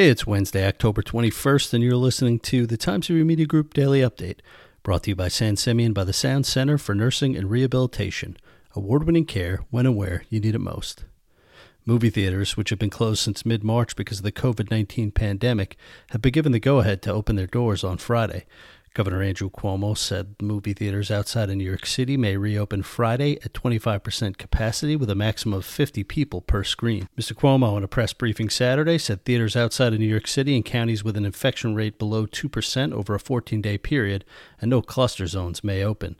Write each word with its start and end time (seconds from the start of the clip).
It's 0.00 0.28
Wednesday, 0.28 0.64
October 0.64 1.02
21st, 1.02 1.74
and 1.74 1.82
you're 1.82 1.96
listening 1.96 2.38
to 2.38 2.68
the 2.68 2.76
Times 2.76 3.10
Review 3.10 3.24
Media 3.24 3.46
Group 3.46 3.74
Daily 3.74 3.98
Update, 3.98 4.38
brought 4.84 5.02
to 5.02 5.10
you 5.10 5.16
by 5.16 5.26
San 5.26 5.56
Simeon 5.56 5.92
by 5.92 6.04
the 6.04 6.12
Sound 6.12 6.46
Center 6.46 6.78
for 6.78 6.94
Nursing 6.94 7.34
and 7.34 7.50
Rehabilitation. 7.50 8.36
Award 8.76 9.06
winning 9.06 9.24
care 9.24 9.58
when 9.70 9.86
and 9.86 9.96
where 9.96 10.22
you 10.30 10.38
need 10.38 10.54
it 10.54 10.60
most. 10.60 11.04
Movie 11.84 12.10
theaters, 12.10 12.56
which 12.56 12.70
have 12.70 12.78
been 12.78 12.90
closed 12.90 13.20
since 13.20 13.44
mid 13.44 13.64
March 13.64 13.96
because 13.96 14.18
of 14.18 14.22
the 14.22 14.30
COVID 14.30 14.70
19 14.70 15.10
pandemic, 15.10 15.76
have 16.10 16.22
been 16.22 16.30
given 16.30 16.52
the 16.52 16.60
go 16.60 16.78
ahead 16.78 17.02
to 17.02 17.12
open 17.12 17.34
their 17.34 17.48
doors 17.48 17.82
on 17.82 17.98
Friday. 17.98 18.46
Governor 18.94 19.22
Andrew 19.22 19.50
Cuomo 19.50 19.96
said 19.96 20.34
movie 20.40 20.72
theaters 20.72 21.10
outside 21.10 21.50
of 21.50 21.56
New 21.56 21.64
York 21.64 21.86
City 21.86 22.16
may 22.16 22.36
reopen 22.36 22.82
Friday 22.82 23.38
at 23.44 23.52
25% 23.52 24.38
capacity 24.38 24.96
with 24.96 25.10
a 25.10 25.14
maximum 25.14 25.58
of 25.58 25.64
50 25.64 26.04
people 26.04 26.40
per 26.40 26.64
screen. 26.64 27.08
Mr. 27.16 27.32
Cuomo, 27.34 27.76
in 27.76 27.84
a 27.84 27.88
press 27.88 28.12
briefing 28.12 28.50
Saturday, 28.50 28.98
said 28.98 29.24
theaters 29.24 29.56
outside 29.56 29.92
of 29.92 30.00
New 30.00 30.06
York 30.06 30.26
City 30.26 30.54
and 30.54 30.64
counties 30.64 31.04
with 31.04 31.16
an 31.16 31.24
infection 31.24 31.74
rate 31.74 31.98
below 31.98 32.26
2% 32.26 32.92
over 32.92 33.14
a 33.14 33.20
14 33.20 33.62
day 33.62 33.78
period 33.78 34.24
and 34.60 34.70
no 34.70 34.82
cluster 34.82 35.26
zones 35.26 35.62
may 35.62 35.82
open. 35.82 36.16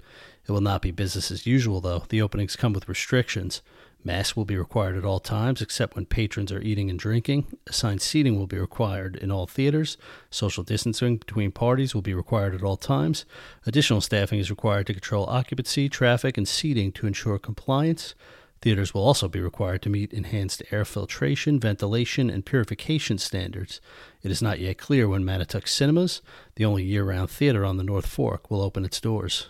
It 0.48 0.52
will 0.52 0.60
not 0.62 0.80
be 0.80 0.90
business 0.90 1.30
as 1.30 1.46
usual, 1.46 1.82
though. 1.82 2.04
The 2.08 2.22
openings 2.22 2.56
come 2.56 2.72
with 2.72 2.88
restrictions. 2.88 3.60
Masks 4.02 4.34
will 4.34 4.46
be 4.46 4.56
required 4.56 4.96
at 4.96 5.04
all 5.04 5.20
times 5.20 5.60
except 5.60 5.94
when 5.94 6.06
patrons 6.06 6.50
are 6.50 6.62
eating 6.62 6.88
and 6.88 6.98
drinking. 6.98 7.58
Assigned 7.66 8.00
seating 8.00 8.38
will 8.38 8.46
be 8.46 8.58
required 8.58 9.16
in 9.16 9.30
all 9.30 9.46
theaters. 9.46 9.98
Social 10.30 10.62
distancing 10.62 11.18
between 11.18 11.52
parties 11.52 11.94
will 11.94 12.00
be 12.00 12.14
required 12.14 12.54
at 12.54 12.62
all 12.62 12.78
times. 12.78 13.26
Additional 13.66 14.00
staffing 14.00 14.38
is 14.38 14.50
required 14.50 14.86
to 14.86 14.94
control 14.94 15.26
occupancy, 15.26 15.88
traffic, 15.90 16.38
and 16.38 16.48
seating 16.48 16.92
to 16.92 17.06
ensure 17.06 17.38
compliance. 17.38 18.14
Theaters 18.62 18.94
will 18.94 19.02
also 19.02 19.28
be 19.28 19.40
required 19.40 19.82
to 19.82 19.90
meet 19.90 20.14
enhanced 20.14 20.62
air 20.70 20.86
filtration, 20.86 21.60
ventilation, 21.60 22.30
and 22.30 22.46
purification 22.46 23.18
standards. 23.18 23.82
It 24.22 24.30
is 24.30 24.40
not 24.40 24.60
yet 24.60 24.78
clear 24.78 25.08
when 25.08 25.24
Mattituck 25.24 25.68
Cinemas, 25.68 26.22
the 26.54 26.64
only 26.64 26.84
year 26.84 27.04
round 27.04 27.30
theater 27.30 27.66
on 27.66 27.76
the 27.76 27.84
North 27.84 28.06
Fork, 28.06 28.50
will 28.50 28.62
open 28.62 28.84
its 28.84 29.00
doors. 29.00 29.48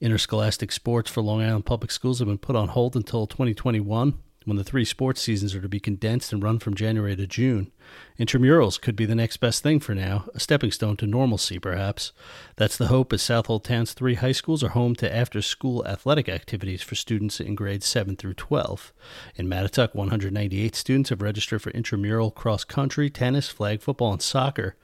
Interscholastic 0.00 0.70
sports 0.70 1.10
for 1.10 1.22
Long 1.22 1.42
Island 1.42 1.66
Public 1.66 1.90
Schools 1.90 2.20
have 2.20 2.28
been 2.28 2.38
put 2.38 2.54
on 2.54 2.68
hold 2.68 2.94
until 2.94 3.26
2021, 3.26 4.14
when 4.48 4.56
the 4.56 4.64
three 4.64 4.84
sports 4.84 5.20
seasons 5.20 5.54
are 5.54 5.60
to 5.60 5.68
be 5.68 5.78
condensed 5.78 6.32
and 6.32 6.42
run 6.42 6.58
from 6.58 6.74
January 6.74 7.14
to 7.14 7.26
June. 7.26 7.70
Intramurals 8.18 8.80
could 8.80 8.96
be 8.96 9.04
the 9.04 9.14
next 9.14 9.36
best 9.36 9.62
thing 9.62 9.78
for 9.78 9.94
now, 9.94 10.24
a 10.34 10.40
stepping 10.40 10.70
stone 10.70 10.96
to 10.96 11.06
normalcy, 11.06 11.58
perhaps. 11.58 12.12
That's 12.56 12.76
the 12.76 12.86
hope, 12.86 13.12
as 13.12 13.22
Southold 13.22 13.64
Town's 13.64 13.92
three 13.92 14.14
high 14.14 14.32
schools 14.32 14.64
are 14.64 14.70
home 14.70 14.94
to 14.96 15.14
after 15.14 15.42
school 15.42 15.86
athletic 15.86 16.28
activities 16.28 16.82
for 16.82 16.94
students 16.94 17.40
in 17.40 17.54
grades 17.54 17.86
7 17.86 18.16
through 18.16 18.34
12. 18.34 18.92
In 19.36 19.48
Mattituck, 19.48 19.94
198 19.94 20.74
students 20.74 21.10
have 21.10 21.22
registered 21.22 21.62
for 21.62 21.70
intramural 21.70 22.30
cross 22.30 22.64
country, 22.64 23.10
tennis, 23.10 23.48
flag 23.48 23.82
football, 23.82 24.12
and 24.12 24.22
soccer. 24.22 24.76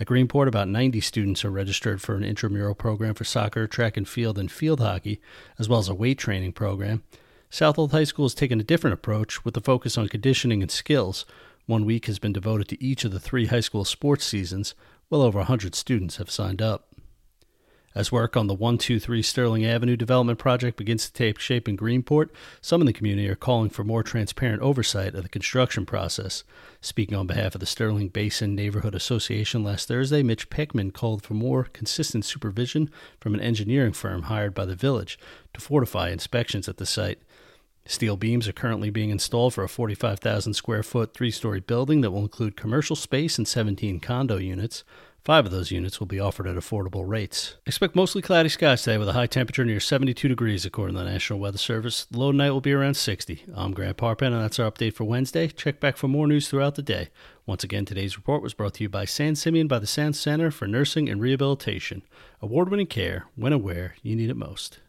At 0.00 0.06
Greenport, 0.06 0.48
about 0.48 0.68
90 0.68 1.00
students 1.02 1.44
are 1.44 1.50
registered 1.50 2.00
for 2.00 2.14
an 2.14 2.24
intramural 2.24 2.74
program 2.74 3.14
for 3.14 3.24
soccer, 3.24 3.66
track 3.66 3.98
and 3.98 4.08
field, 4.08 4.38
and 4.38 4.50
field 4.50 4.80
hockey, 4.80 5.20
as 5.58 5.68
well 5.68 5.78
as 5.78 5.88
a 5.88 5.94
weight 5.94 6.18
training 6.18 6.52
program. 6.52 7.02
Southold 7.52 7.90
High 7.90 8.04
School 8.04 8.26
has 8.26 8.34
taken 8.34 8.60
a 8.60 8.64
different 8.64 8.94
approach 8.94 9.44
with 9.44 9.56
a 9.56 9.60
focus 9.60 9.98
on 9.98 10.06
conditioning 10.06 10.62
and 10.62 10.70
skills. 10.70 11.26
One 11.66 11.84
week 11.84 12.06
has 12.06 12.20
been 12.20 12.32
devoted 12.32 12.68
to 12.68 12.82
each 12.82 13.04
of 13.04 13.10
the 13.10 13.18
three 13.18 13.46
high 13.46 13.60
school 13.60 13.84
sports 13.84 14.24
seasons. 14.24 14.76
Well 15.10 15.20
over 15.20 15.38
100 15.38 15.74
students 15.74 16.18
have 16.18 16.30
signed 16.30 16.62
up. 16.62 16.86
As 17.92 18.12
work 18.12 18.36
on 18.36 18.46
the 18.46 18.54
123 18.54 19.20
Sterling 19.20 19.66
Avenue 19.66 19.96
development 19.96 20.38
project 20.38 20.76
begins 20.76 21.06
to 21.06 21.12
take 21.12 21.40
shape 21.40 21.68
in 21.68 21.76
Greenport, 21.76 22.28
some 22.60 22.80
in 22.80 22.86
the 22.86 22.92
community 22.92 23.28
are 23.28 23.34
calling 23.34 23.68
for 23.68 23.82
more 23.82 24.04
transparent 24.04 24.62
oversight 24.62 25.16
of 25.16 25.24
the 25.24 25.28
construction 25.28 25.84
process. 25.84 26.44
Speaking 26.80 27.16
on 27.16 27.26
behalf 27.26 27.56
of 27.56 27.60
the 27.60 27.66
Sterling 27.66 28.06
Basin 28.06 28.54
Neighborhood 28.54 28.94
Association 28.94 29.64
last 29.64 29.88
Thursday, 29.88 30.22
Mitch 30.22 30.50
Pickman 30.50 30.92
called 30.92 31.24
for 31.24 31.34
more 31.34 31.64
consistent 31.64 32.24
supervision 32.24 32.92
from 33.18 33.34
an 33.34 33.40
engineering 33.40 33.92
firm 33.92 34.22
hired 34.22 34.54
by 34.54 34.66
the 34.66 34.76
village 34.76 35.18
to 35.52 35.60
fortify 35.60 36.10
inspections 36.10 36.68
at 36.68 36.76
the 36.76 36.86
site. 36.86 37.18
Steel 37.86 38.16
beams 38.16 38.46
are 38.46 38.52
currently 38.52 38.90
being 38.90 39.10
installed 39.10 39.54
for 39.54 39.64
a 39.64 39.68
45,000 39.68 40.54
square 40.54 40.84
foot, 40.84 41.12
three 41.12 41.32
story 41.32 41.58
building 41.58 42.02
that 42.02 42.12
will 42.12 42.22
include 42.22 42.56
commercial 42.56 42.94
space 42.94 43.36
and 43.36 43.48
17 43.48 43.98
condo 43.98 44.36
units. 44.36 44.84
Five 45.22 45.44
of 45.44 45.52
those 45.52 45.70
units 45.70 46.00
will 46.00 46.06
be 46.06 46.18
offered 46.18 46.46
at 46.46 46.56
affordable 46.56 47.06
rates. 47.06 47.56
Expect 47.66 47.94
mostly 47.94 48.22
cloudy 48.22 48.48
skies 48.48 48.82
today 48.82 48.96
with 48.96 49.08
a 49.08 49.12
high 49.12 49.26
temperature 49.26 49.66
near 49.66 49.78
72 49.78 50.28
degrees, 50.28 50.64
according 50.64 50.96
to 50.96 51.04
the 51.04 51.10
National 51.10 51.38
Weather 51.38 51.58
Service. 51.58 52.06
Low 52.10 52.32
tonight 52.32 52.52
will 52.52 52.62
be 52.62 52.72
around 52.72 52.94
60. 52.94 53.44
I'm 53.54 53.72
Grant 53.72 53.98
Parpan, 53.98 54.32
and 54.32 54.42
that's 54.42 54.58
our 54.58 54.70
update 54.70 54.94
for 54.94 55.04
Wednesday. 55.04 55.48
Check 55.48 55.78
back 55.78 55.98
for 55.98 56.08
more 56.08 56.26
news 56.26 56.48
throughout 56.48 56.74
the 56.74 56.82
day. 56.82 57.10
Once 57.44 57.62
again, 57.62 57.84
today's 57.84 58.16
report 58.16 58.42
was 58.42 58.54
brought 58.54 58.74
to 58.74 58.82
you 58.82 58.88
by 58.88 59.04
San 59.04 59.36
Simeon 59.36 59.68
by 59.68 59.78
the 59.78 59.86
Sound 59.86 60.16
Center 60.16 60.50
for 60.50 60.66
Nursing 60.66 61.10
and 61.10 61.20
Rehabilitation. 61.20 62.02
Award 62.40 62.70
winning 62.70 62.86
care 62.86 63.26
when 63.36 63.52
and 63.52 63.62
where 63.62 63.96
you 64.02 64.16
need 64.16 64.30
it 64.30 64.36
most. 64.36 64.80